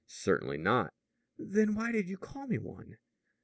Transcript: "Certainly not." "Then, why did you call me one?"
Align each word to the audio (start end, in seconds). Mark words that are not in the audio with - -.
"Certainly 0.07 0.57
not." 0.57 0.95
"Then, 1.37 1.75
why 1.75 1.91
did 1.91 2.09
you 2.09 2.17
call 2.17 2.47
me 2.47 2.57
one?" 2.57 2.97